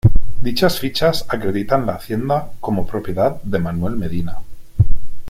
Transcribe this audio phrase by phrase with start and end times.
[0.45, 4.37] Dichas fichas acreditan la hacienda como propiedad de Manuel Medina.